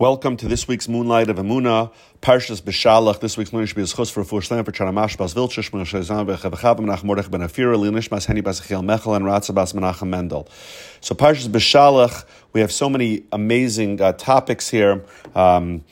[0.00, 3.20] Welcome to this week's Moonlight of Emuna, Parshas Beshalach.
[3.20, 6.02] This week's Moonlight should be a schus for full slam for Chanamash Bas Vilchish, Moshe
[6.02, 9.74] Zan Bechavachavim Nach Mordech Ben Afira, Linish Bas Henny Bas Achiel Mechel, and Ratza Bas
[9.74, 10.48] Menachem Mendel.
[11.02, 12.24] So Parshas Beshalach,
[12.54, 15.04] we have so many amazing uh, topics here.
[15.34, 15.84] Um,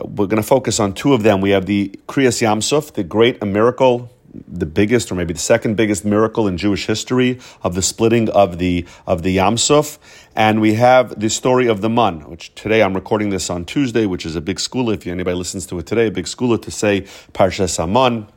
[0.00, 1.40] we're going to focus on two of them.
[1.40, 4.12] We have the Kriyas Yamsuf, the great miracle
[4.46, 8.58] the biggest or maybe the second biggest miracle in Jewish history of the splitting of
[8.58, 9.98] the of the Yamsuf.
[10.34, 14.06] And we have the story of the Man, which today I'm recording this on Tuesday,
[14.06, 14.90] which is a big school.
[14.90, 17.02] If anybody listens to it today, a big school to say
[17.32, 18.28] Parshas Aman.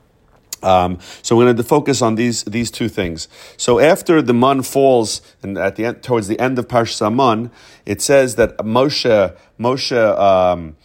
[0.62, 3.28] Um, so we're going to focus on these these two things.
[3.58, 7.52] So after the man falls, and at the end, towards the end of Parshas Aman,
[7.86, 10.76] it says that Moshe Moshe um,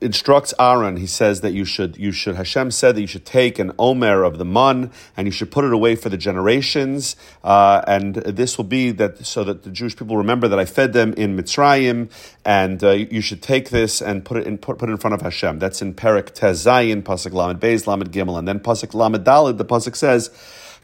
[0.00, 0.96] instructs Aaron.
[0.96, 4.22] He says that you should, you should, Hashem said that you should take an omer
[4.24, 7.16] of the mun and you should put it away for the generations.
[7.42, 10.92] Uh, and this will be that so that the Jewish people remember that I fed
[10.92, 12.10] them in Mitzrayim
[12.44, 15.14] and uh, you should take this and put it in, put, put it in front
[15.14, 15.58] of Hashem.
[15.58, 18.38] That's in Perik Tezayin, Pasuk Lamed Beis, Lamed Gimel.
[18.38, 20.30] And then Pasuk Lamed Dalid, the Pasuk says,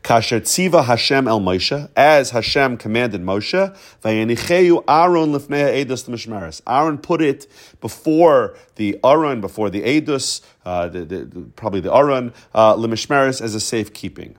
[0.06, 6.62] Kasher tziva Hashem el Moshe, as Hashem commanded Moshe, vayenicheyu Aaron lifnei edus mishmeres.
[6.64, 7.48] Aaron put it
[7.80, 13.56] before the Aaron, before the edus, uh, the, the, probably the Aaron, uh, lemishmeres as
[13.56, 14.36] a safekeeping.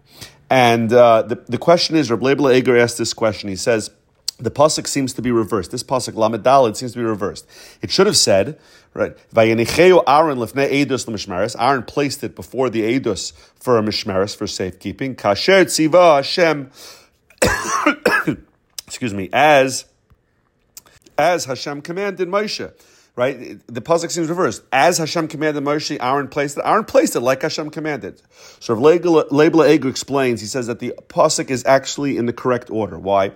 [0.50, 3.50] And uh, the, the question is, Leibele Eger asked this question.
[3.50, 3.92] He says,
[4.40, 5.72] the pasuk seems to be reversed.
[5.72, 7.48] This pasuk Lamed seems to be reversed.
[7.82, 8.60] It should have said,
[8.94, 11.56] right, Vayenicheu Aaron lefne edus l'mishmeres.
[11.60, 15.16] Aaron placed it before the edus for a mishmeres for safekeeping.
[15.16, 16.70] Kasher tziva Hashem.
[18.88, 19.86] excuse me, as
[21.18, 22.72] as Hashem commanded Moshe.
[23.16, 24.62] Right, the pasuk seems reversed.
[24.72, 26.62] As Hashem commanded Moshe, Aaron placed it.
[26.64, 28.22] Aaron placed it like Hashem commanded.
[28.60, 30.40] So Leibele Eger explains.
[30.40, 33.00] He says that the pasuk is actually in the correct order.
[33.00, 33.32] Why?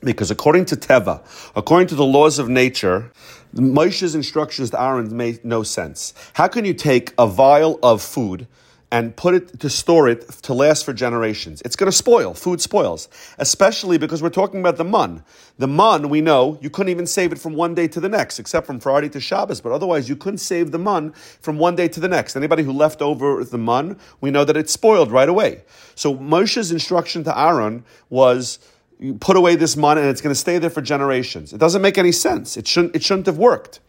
[0.00, 1.22] Because according to Teva,
[1.56, 3.10] according to the laws of nature,
[3.52, 6.12] Moshe's instructions to Aaron make no sense.
[6.34, 8.46] How can you take a vial of food
[8.92, 11.62] and put it to store it to last for generations?
[11.64, 12.34] It's going to spoil.
[12.34, 13.08] Food spoils,
[13.38, 15.24] especially because we're talking about the mun.
[15.58, 18.38] The mun, we know, you couldn't even save it from one day to the next,
[18.38, 19.60] except from Friday to Shabbos.
[19.60, 22.36] But otherwise, you couldn't save the mun from one day to the next.
[22.36, 25.62] Anybody who left over the mun, we know that it spoiled right away.
[25.94, 28.58] So Moshe's instruction to Aaron was
[28.98, 31.52] you put away this money and it's going to stay there for generations.
[31.52, 32.56] It doesn't make any sense.
[32.56, 33.80] It shouldn't, it shouldn't have worked.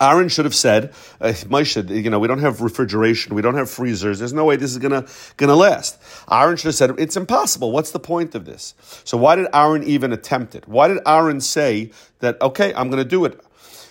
[0.00, 3.68] Aaron should have said, uh, Moshe, you know, we don't have refrigeration, we don't have
[3.68, 5.04] freezers, there's no way this is gonna,
[5.36, 6.00] gonna last.
[6.30, 7.72] Aaron should have said, it's impossible.
[7.72, 8.74] What's the point of this?
[9.02, 10.68] So why did Aaron even attempt it?
[10.68, 13.40] Why did Aaron say that, okay, I'm gonna do it?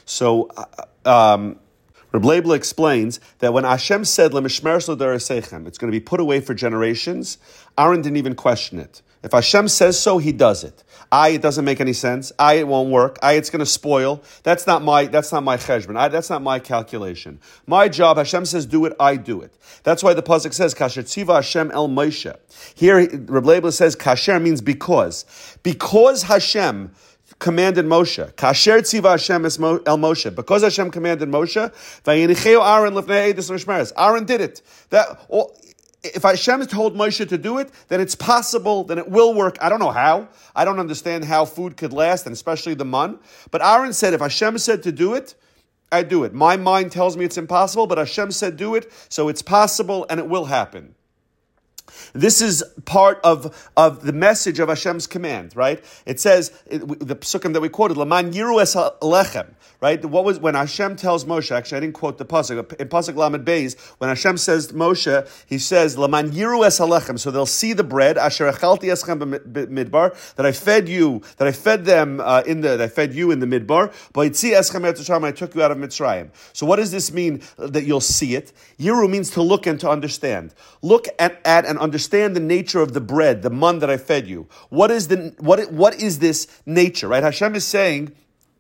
[0.05, 0.49] So,
[1.05, 1.59] uh, um,
[2.13, 4.91] Reb explains that when Hashem said, it's going
[5.21, 7.37] to be put away for generations,
[7.77, 9.01] Aaron didn't even question it.
[9.27, 10.85] If Hashem says so, He does it.
[11.11, 12.31] I, it doesn't make any sense.
[12.39, 13.19] I, it won't work.
[13.21, 14.23] I, it's going to spoil.
[14.43, 15.07] That's not my.
[15.07, 15.97] That's not my cheshbon.
[15.97, 17.41] I, that's not my calculation.
[17.65, 18.15] My job.
[18.15, 18.93] Hashem says do it.
[19.01, 19.53] I do it.
[19.83, 22.33] That's why the pasuk says kasher tziva Hashem el Moshe.
[22.73, 25.25] Here, Reb says kasher means because.
[25.61, 26.93] Because Hashem
[27.39, 28.31] commanded Moshe.
[28.35, 30.33] Kasher tziva Hashem el Moshe.
[30.33, 31.73] Because Hashem commanded Moshe,
[32.07, 34.61] Aaron Aaron did it.
[34.89, 35.53] That all,
[36.03, 39.57] if Hashem told Moshe to do it, then it's possible, then it will work.
[39.61, 40.29] I don't know how.
[40.55, 43.19] I don't understand how food could last, and especially the mun.
[43.51, 45.35] But Aaron said, if Hashem said to do it,
[45.91, 46.33] I do it.
[46.33, 50.19] My mind tells me it's impossible, but Hashem said do it, so it's possible and
[50.19, 50.95] it will happen.
[52.13, 55.83] This is part of, of the message of Hashem's command, right?
[56.05, 60.03] It says, the psukim that we quoted, Laman Yiru es lechem, right?
[60.03, 63.45] What was, when Hashem tells Moshe, actually I didn't quote the pasuk, in pasuk Lamed
[63.45, 67.83] Beis, when Hashem says Moshe, he says, Laman Yiru es lechem, so they'll see the
[67.83, 72.61] bread, Asher echalti eschem midbar, that I fed you, that I fed them uh, in
[72.61, 75.77] the, that I fed you in the midbar, but eschem I took you out of
[75.77, 76.29] Mitzrayim.
[76.53, 78.53] So what does this mean that you'll see it?
[78.79, 80.53] Yiru means to look and to understand.
[80.81, 84.27] Look at, at and understand the nature of the bread, the mun that I fed
[84.27, 84.47] you.
[84.69, 87.07] What is the what what is this nature?
[87.07, 87.23] Right?
[87.23, 88.11] Hashem is saying,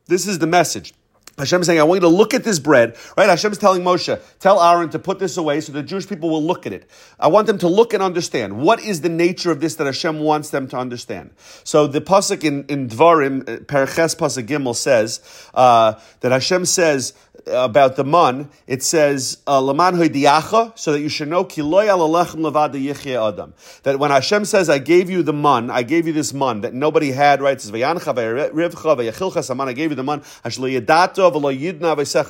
[0.07, 0.93] this is the message.
[1.37, 3.29] Hashem is saying, I want you to look at this bread, right?
[3.29, 6.43] Hashem is telling Moshe, tell Aaron to put this away so the Jewish people will
[6.43, 6.89] look at it.
[7.19, 8.59] I want them to look and understand.
[8.59, 11.29] What is the nature of this that Hashem wants them to understand?
[11.63, 15.21] So the Pasuk in, in Dvarim, uh, Perches Pasuk Gimel says,
[15.53, 17.13] uh, that Hashem says,
[17.49, 23.53] about the man, it says uh, laman diacha, so that you should know adam.
[23.83, 26.73] That when Hashem says, "I gave you the man, I gave you this man that
[26.73, 27.57] nobody had," right?
[27.57, 30.21] It says I gave you the man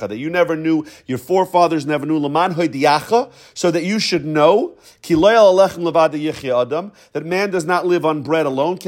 [0.08, 2.54] that you never knew, your forefathers never knew laman
[3.54, 4.74] so that you should know
[5.10, 8.78] adam that man does not live on bread alone.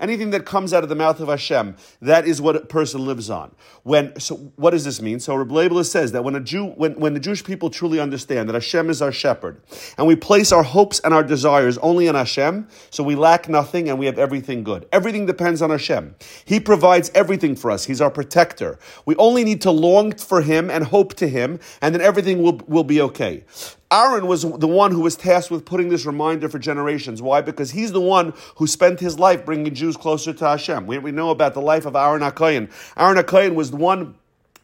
[0.00, 3.30] Anything that comes out of the mouth of Hashem, that is what a person lives
[3.30, 3.52] on.
[3.82, 5.20] When so, what does this mean?
[5.20, 8.54] So Rabbi says that when a Jew, when, when the Jewish people truly understand that
[8.54, 9.60] Hashem is our shepherd,
[9.98, 13.88] and we place our hopes and our desires only on Hashem, so we lack nothing
[13.88, 14.86] and we have everything good.
[14.92, 16.14] Everything depends on Hashem.
[16.44, 17.84] He provides everything for us.
[17.84, 18.78] He's our protector.
[19.06, 22.60] We only need to long for Him and hope to Him, and then everything will,
[22.66, 23.44] will be okay.
[23.92, 27.20] Aaron was the one who was tasked with putting this reminder for generations.
[27.20, 27.40] Why?
[27.40, 30.86] Because he's the one who spent his life bringing Jews closer to Hashem.
[30.86, 32.70] We, we know about the life of Aaron HaKoyin.
[32.96, 34.14] Aaron HaKoyin was the one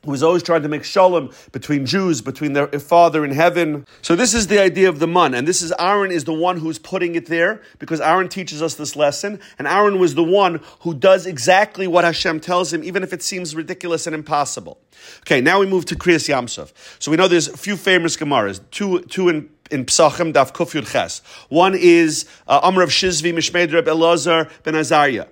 [0.07, 3.87] who was always trying to make shalom between Jews, between their father in heaven.
[4.01, 6.59] So this is the idea of the man, and this is Aaron is the one
[6.59, 10.61] who's putting it there because Aaron teaches us this lesson, and Aaron was the one
[10.81, 14.79] who does exactly what Hashem tells him, even if it seems ridiculous and impossible.
[15.21, 16.73] Okay, now we move to Kriyas Yamsov.
[16.99, 20.71] So we know there's a few famous Gemaras, two, two in in Psachim Daf Kuf
[20.93, 21.23] Ches.
[21.49, 25.27] One is uh, Amr of Shizvi Mishmed Reb Elazar ben Azariah.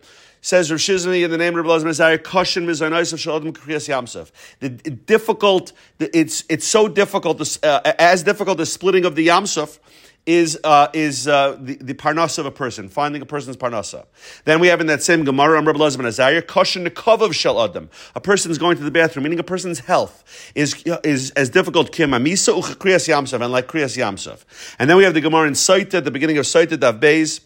[0.44, 2.66] Says Rav in the name of Rabbi Messiah, Koshin.
[4.60, 9.78] The difficult, it's it's so difficult, uh, as difficult as splitting of the Yamsov
[10.26, 14.04] is uh, is uh, the, the parnasa of a person, finding a person's parnasa.
[14.44, 17.88] Then we have in that same Gemara, Rabbi Elazar ben Azariah, Koshin of Shel Adam.
[18.14, 20.74] A person is going to the bathroom, meaning a person's health is
[21.04, 24.44] is as difficult Kim Amisa Kriyas Yamsov and like Kriyas Yamsov.
[24.78, 27.40] And then we have the Gemara in Saita, the beginning of Saita Dav Beis.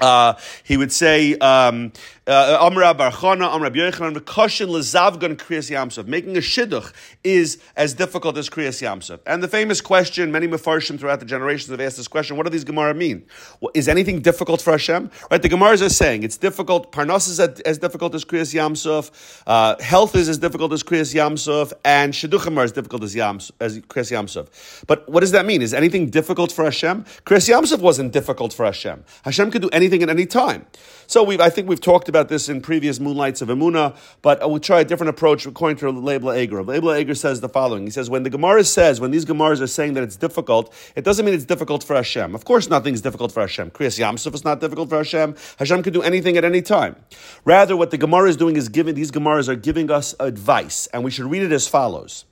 [0.00, 1.92] Uh, he would say, um,
[2.26, 6.06] Amra Barchana, Amra Yochanan, Kashin Lazavgan Kriyas Yamsov.
[6.06, 6.90] Making a shidduch
[7.22, 9.20] is as difficult as Kriyas Yamsov.
[9.26, 12.50] And the famous question, many Mefarshim throughout the generations have asked this question, what do
[12.50, 13.26] these Gemara mean?
[13.74, 15.10] Is anything difficult for Hashem?
[15.30, 19.10] Right, the Gemaras are saying it's difficult, Parnas is as difficult as Kriyas Yamsov,
[19.46, 23.52] uh, health is as difficult as Kriyas Yamsov, and Shidduchim are as difficult as, Yams,
[23.60, 24.84] as Kriyas Yamsov.
[24.86, 25.60] But what does that mean?
[25.60, 27.04] Is anything difficult for Hashem?
[27.26, 29.04] Kriyas Yamsov wasn't difficult for Hashem.
[29.24, 30.64] Hashem could do anything at any time.
[31.06, 34.60] So we I think we've talked about this in previous Moonlights of Emuna, but we'll
[34.60, 36.62] try a different approach according to Leibele Eger.
[36.62, 37.84] Leibele Eger says the following.
[37.84, 41.04] He says, when the Gemara says, when these Gemaras are saying that it's difficult, it
[41.04, 42.34] doesn't mean it's difficult for Hashem.
[42.34, 43.70] Of course, nothing's difficult for Hashem.
[43.72, 45.34] Kriyas Yamsuf is not difficult for Hashem.
[45.58, 46.96] Hashem can do anything at any time.
[47.44, 51.04] Rather, what the Gemara is doing is giving, these Gemaras are giving us advice, and
[51.04, 52.24] we should read it as follows.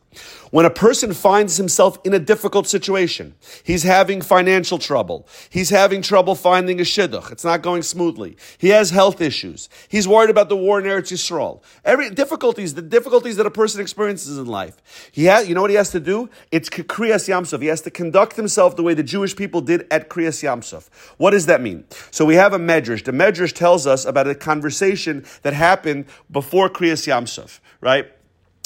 [0.50, 6.02] When a person finds himself in a difficult situation, he's having financial trouble, he's having
[6.02, 10.48] trouble finding a shidduch, it's not going smoothly, he has health issues, he's worried about
[10.48, 11.62] the war in Eretz Yisrael.
[11.84, 15.10] Every difficulties, the difficulties that a person experiences in life.
[15.10, 16.28] He has, you know what he has to do?
[16.50, 17.62] It's Kriyas Yamsov.
[17.62, 20.88] He has to conduct himself the way the Jewish people did at Kriyas Yamsov.
[21.16, 21.84] What does that mean?
[22.10, 23.04] So we have a medrash.
[23.04, 28.12] The medrash tells us about a conversation that happened before Kriyas Yamsov, right?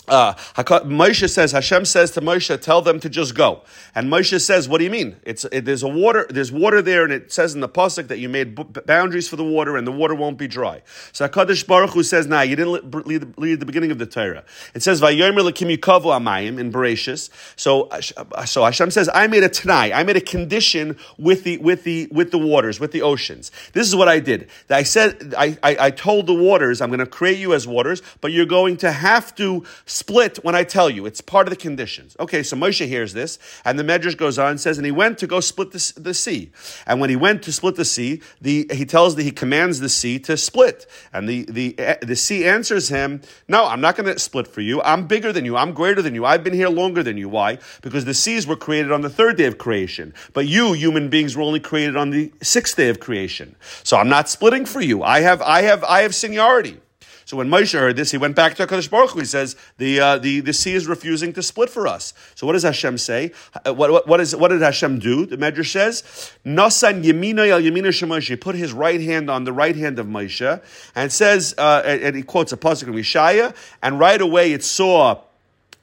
[0.09, 3.63] Uh, Moshe says, Hashem says to Moshe, tell them to just go.
[3.95, 5.17] And Moshe says, what do you mean?
[5.25, 8.19] It's, it, there's a water, there's water there, and it says in the Pasuk that
[8.19, 10.83] you made b- boundaries for the water, and the water won't be dry.
[11.13, 14.45] So HaKadosh Baruch Hu says, nah, you didn't lead, the beginning of the Torah.
[14.75, 17.31] It says, Vayomer lekim yukavu amayim in Bereshis.
[17.57, 17.89] So,
[18.45, 22.09] so Hashem says, I made a tanai, I made a condition with the, with the,
[22.13, 23.51] with the waters, with the oceans.
[23.73, 24.49] This is what I did.
[24.71, 28.03] I said, I, I, I told the waters, I'm going to create you as waters,
[28.21, 29.65] but you're going to have to
[29.97, 31.07] split when I tell you.
[31.07, 32.17] It's part of the conditions.
[32.21, 35.19] Okay, so Moshe hears this, and the Medrash goes on and says, and he went
[35.19, 36.51] to go split the, the sea.
[36.87, 39.89] And when he went to split the sea, the, he tells that he commands the
[39.89, 40.87] sea to split.
[41.13, 44.61] And the, the, eh, the sea answers him, no, I'm not going to split for
[44.61, 44.83] you.
[44.83, 45.57] I'm bigger than you.
[45.57, 46.25] I'm greater than you.
[46.25, 47.29] I've been here longer than you.
[47.29, 47.59] Why?
[47.83, 50.13] Because the seas were created on the third day of creation.
[50.33, 53.57] But you, human beings, were only created on the sixth day of creation.
[53.83, 55.03] So I'm not splitting for you.
[55.03, 56.81] I have, I have, I have seniority.
[57.27, 59.19] So when Moshe heard this, he went back to HaKadosh Baruch Hu.
[59.19, 62.15] He says, the, uh, the, the sea is refusing to split for us.
[62.37, 63.33] So what does Hashem say?
[63.67, 65.27] Uh, what, what, what, is, what did Hashem do?
[65.27, 66.05] The Medrash says,
[66.47, 68.29] Nasan Yemina El Yemina Shemoshe.
[68.29, 70.63] He put his right hand on the right hand of Moshe.
[70.95, 75.21] And says, uh, and he quotes a pasuk in Mishaya, and right away it saw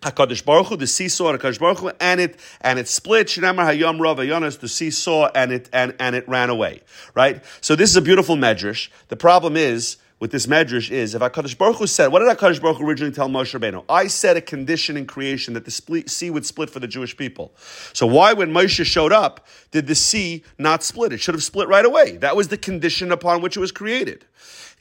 [0.03, 3.27] Hakadosh Baruch Hu, the sea saw Hakadosh Baruch Hu, and it and it split.
[3.27, 6.81] Shnamar Hayom Rav Ayonas, the sea saw and it and and it ran away.
[7.13, 7.43] Right.
[7.59, 8.89] So this is a beautiful medrash.
[9.09, 12.61] The problem is with this medrash is if Hakadosh Baruch Hu said, what did Hakadosh
[12.61, 13.83] Baruch Hu originally tell Moshe Rabbeinu?
[13.89, 17.17] I said a condition in creation that the split, sea would split for the Jewish
[17.17, 17.51] people.
[17.91, 21.11] So why, when Moshe showed up, did the sea not split?
[21.11, 22.15] It should have split right away.
[22.15, 24.23] That was the condition upon which it was created.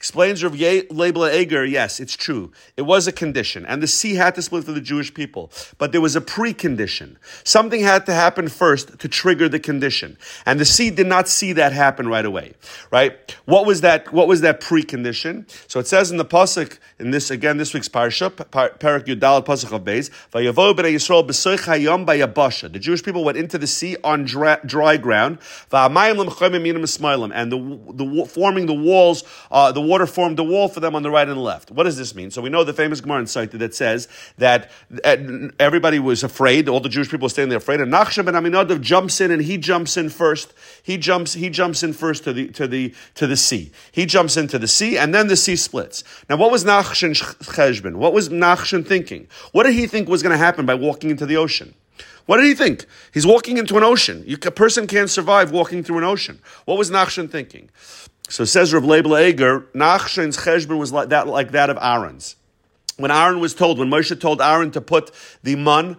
[0.03, 2.51] Explains Rav Leibele Eger, yes, it's true.
[2.75, 5.49] It was a condition, and the sea had to split for the Jewish people.
[5.77, 7.15] But there was a precondition.
[7.45, 10.17] Something had to happen first to trigger the condition.
[10.45, 12.51] And the sea did not see that happen right away.
[12.91, 13.33] Right?
[13.45, 15.49] What was that, what was that precondition?
[15.69, 19.71] So it says in the Pasuk, in this, again, this week's Parsha, Parak Yudal Pasuk
[19.71, 22.69] of Beis, Vayavo b'nei Yisrael b'soich hayom bayabasha.
[22.69, 25.37] The Jewish people went into the sea on dry, dry ground,
[25.71, 31.03] and the, the, forming the walls, uh, the water formed the wall for them on
[31.03, 31.69] the right and left.
[31.69, 32.31] What does this mean?
[32.31, 34.07] So we know the famous Gemara in Saita that says
[34.39, 34.71] that
[35.59, 38.81] everybody was afraid, all the Jewish people were standing there afraid, and Nachshon ben Aminadav
[38.81, 40.55] jumps in and he jumps in first.
[40.81, 43.71] He jumps, he jumps in first to the, to the, to the sea.
[43.91, 46.03] He jumps into the sea, and then the sea splits.
[46.27, 47.97] Now, what was Nachshon Cheshbon?
[47.97, 49.27] What was Nachshon thinking?
[49.51, 51.75] What did he think was going to happen by walking into the ocean?
[52.25, 52.85] What did he think?
[53.13, 54.23] He's walking into an ocean.
[54.25, 56.39] You, a person can't survive walking through an ocean.
[56.65, 57.69] What was Nachshon thinking?
[58.29, 62.35] So says Rav Leibele Eger, Nachshon's cheshbon was like that, like that of Aaron's.
[62.97, 65.11] When Aaron was told, when Moshe told Aaron to put
[65.43, 65.97] the mun,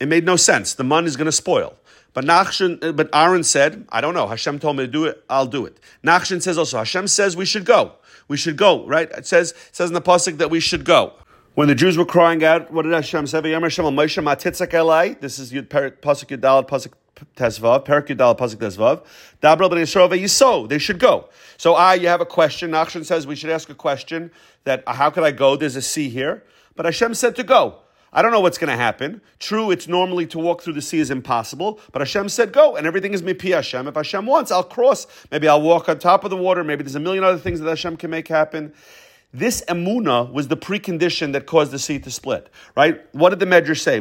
[0.00, 0.74] it made no sense.
[0.74, 1.76] The mun is going to spoil.
[2.14, 4.26] But Nachshon, but Aaron said, I don't know.
[4.26, 5.22] Hashem told me to do it.
[5.28, 5.78] I'll do it.
[6.02, 7.92] Nachshon says also, Hashem says we should go.
[8.28, 9.10] We should go, right?
[9.12, 11.12] It says, it says in the pasuk that we should go.
[11.54, 13.40] When the Jews were crying out, what did Hashem say?
[13.40, 16.92] This is Pasuk Pasuk
[17.36, 19.04] Tesvav, Perak Yudal, Pasuk Tesvav.
[19.42, 20.68] Dabra ben Yisrael Yiso.
[20.68, 21.28] They should go.
[21.56, 22.70] So I, you have a question.
[22.70, 24.30] Nachshon says we should ask a question
[24.64, 25.56] that uh, how could I go?
[25.56, 26.44] There's a sea here.
[26.74, 27.78] But Hashem said to go.
[28.12, 29.20] I don't know what's going to happen.
[29.38, 32.86] True, it's normally to walk through the sea is impossible, but Hashem said go, and
[32.86, 33.88] everything is mipi Hashem.
[33.88, 35.06] If Hashem wants, I'll cross.
[35.30, 36.64] Maybe I'll walk on top of the water.
[36.64, 38.72] Maybe there's a million other things that Hashem can make happen.
[39.32, 43.02] This emuna was the precondition that caused the sea to split, right?
[43.12, 44.00] What did the Medrash say?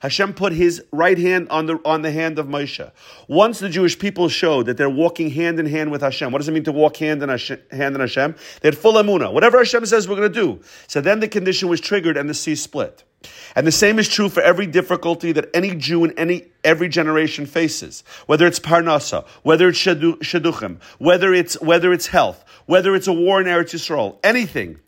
[0.00, 2.90] Hashem put His right hand on the on the hand of Moshe.
[3.28, 6.48] Once the Jewish people showed that they're walking hand in hand with Hashem, what does
[6.48, 7.60] it mean to walk hand in Hashem?
[7.70, 8.34] Hand in Hashem?
[8.62, 9.32] They had full emuna.
[9.32, 10.60] Whatever Hashem says, we're going to do.
[10.86, 13.04] So then the condition was triggered, and the sea split.
[13.56, 17.46] And the same is true for every difficulty that any Jew in any every generation
[17.46, 23.12] faces, whether it's parnasa, whether it's shaduchim, whether it's whether it's health, whether it's a
[23.12, 24.78] war in Eretz Yisrael, anything,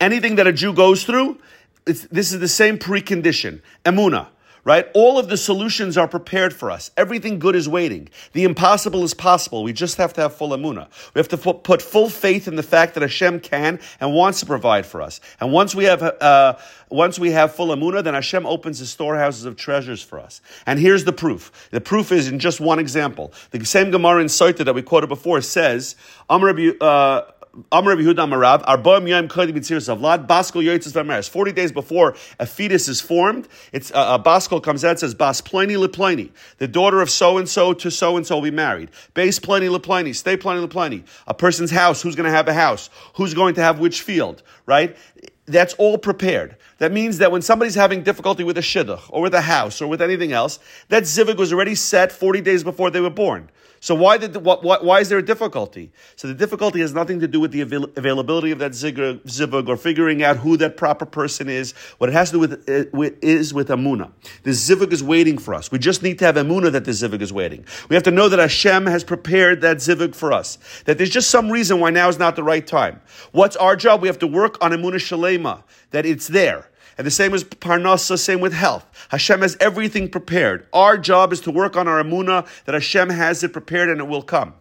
[0.00, 1.38] anything that a Jew goes through,
[1.84, 4.28] this is the same precondition, emuna
[4.64, 4.86] right?
[4.94, 6.90] All of the solutions are prepared for us.
[6.96, 8.08] Everything good is waiting.
[8.32, 9.64] The impossible is possible.
[9.64, 10.88] We just have to have full amuna.
[11.14, 14.46] We have to put full faith in the fact that Hashem can and wants to
[14.46, 15.20] provide for us.
[15.40, 16.56] And once we have, uh,
[16.90, 20.40] once we have full amuna, then Hashem opens the storehouses of treasures for us.
[20.66, 21.68] And here's the proof.
[21.70, 23.32] The proof is in just one example.
[23.50, 25.96] The same Gemara in Soita that we quoted before says,
[26.28, 27.22] Amr uh,
[27.70, 31.28] Amr Yehuda Marav, Arbaim Yom Kodim Yitzir Zavlad, Baskel Vameres.
[31.28, 35.14] Forty days before a fetus is formed, it's uh, a Baskel comes out and says,
[35.14, 38.50] Bas Pliny Lepliny, the daughter of so and so to so and so will be
[38.50, 38.90] married.
[39.12, 41.04] Base Pliny Lepliny, stay Pliny Lepliny.
[41.26, 42.88] A person's house, who's going to have a house?
[43.16, 44.42] Who's going to have which field?
[44.64, 44.96] Right?
[45.44, 46.56] That's all prepared.
[46.78, 49.88] That means that when somebody's having difficulty with a shidduch or with a house or
[49.88, 53.50] with anything else, that zivug was already set 40 days before they were born.
[53.82, 55.90] So why did what, what, why is there a difficulty?
[56.14, 59.76] So the difficulty has nothing to do with the avail- availability of that zivug or
[59.76, 61.72] figuring out who that proper person is.
[61.98, 64.12] What it has to do with, uh, with is with amuna.
[64.44, 65.72] The zivug is waiting for us.
[65.72, 67.64] We just need to have amuna that the zivug is waiting.
[67.88, 70.58] We have to know that Hashem has prepared that zivug for us.
[70.84, 73.00] That there's just some reason why now is not the right time.
[73.32, 74.00] What's our job?
[74.00, 75.64] We have to work on amuna shalema.
[75.90, 76.68] That it's there.
[77.02, 78.86] And the same as Parnasa, same with health.
[79.08, 80.68] Hashem has everything prepared.
[80.72, 84.06] Our job is to work on our amuna that Hashem has it prepared and it
[84.06, 84.54] will come.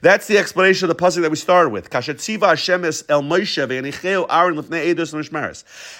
[0.00, 1.94] That's the explanation of the puzzle that we started with.
[3.08, 3.32] El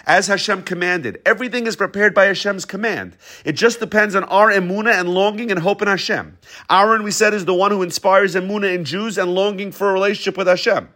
[0.07, 3.17] As Hashem commanded, everything is prepared by Hashem's command.
[3.45, 6.39] It just depends on our emuna and longing and hope in Hashem.
[6.71, 9.93] Aaron, we said, is the one who inspires emuna in Jews and longing for a
[9.93, 10.89] relationship with Hashem.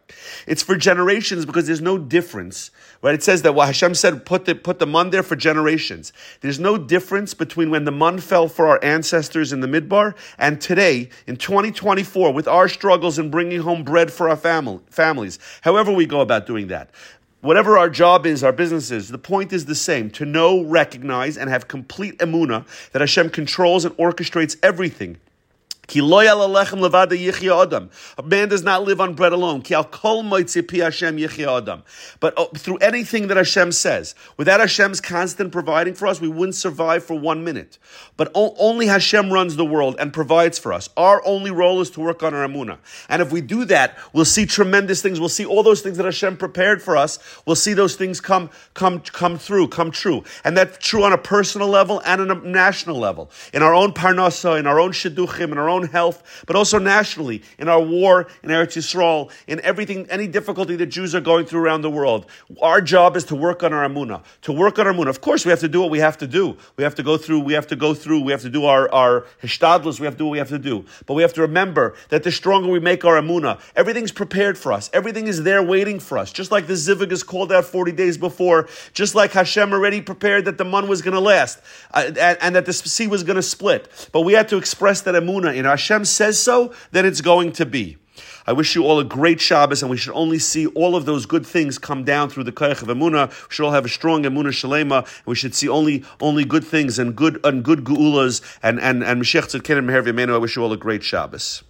[0.46, 2.70] It's for generations because there's no difference.
[3.02, 3.14] Right?
[3.14, 6.12] It says that what Hashem said, put the, put the mun there for generations.
[6.40, 10.60] There's no difference between when the mun fell for our ancestors in the midbar and
[10.60, 15.38] today, in 2024, with our struggles in bringing home bread for our family, families.
[15.60, 16.90] However we go about doing that.
[17.42, 21.38] Whatever our job is, our business is, the point is the same to know, recognize,
[21.38, 25.18] and have complete emuna that Hashem controls and orchestrates everything
[28.18, 29.62] a man does not live on bread alone.
[32.20, 36.54] But oh, through anything that Hashem says, without Hashem's constant providing for us, we wouldn't
[36.54, 37.78] survive for one minute.
[38.16, 40.88] But only Hashem runs the world and provides for us.
[40.96, 42.78] Our only role is to work on our amuna.
[43.08, 45.18] And if we do that, we'll see tremendous things.
[45.18, 47.18] We'll see all those things that Hashem prepared for us.
[47.46, 50.24] We'll see those things come, come, come through, come true.
[50.44, 53.30] And that's true on a personal level and on a national level.
[53.52, 56.78] In our own parnasa, in our own shidduchim, in our own own health, but also
[56.78, 61.46] nationally, in our war in Eretz Yisrael, in everything, any difficulty that Jews are going
[61.46, 62.26] through around the world.
[62.60, 65.08] Our job is to work on our amuna, to work on our amuna.
[65.08, 66.56] Of course, we have to do what we have to do.
[66.76, 68.92] We have to go through, we have to go through, we have to do our,
[68.92, 70.84] our hishtadlus, we have to do what we have to do.
[71.06, 74.72] But we have to remember that the stronger we make our amuna, everything's prepared for
[74.72, 74.90] us.
[74.92, 76.32] Everything is there waiting for us.
[76.32, 80.44] Just like the zivug is called out 40 days before, just like Hashem already prepared
[80.44, 81.60] that the man was going to last,
[81.92, 84.08] uh, and, and, that the sea was going to split.
[84.12, 85.56] But we had to express that amuna.
[85.56, 87.96] And Hashem says so, then it's going to be.
[88.46, 91.26] I wish you all a great Shabbos, and we should only see all of those
[91.26, 93.28] good things come down through the Koyach of Emunah.
[93.28, 96.64] We should all have a strong Emunah Shalema, and we should see only only good
[96.64, 100.56] things and good and good Geulas and and and Mashiach Tzidkin and Meher I wish
[100.56, 101.62] you all a great Shabbos.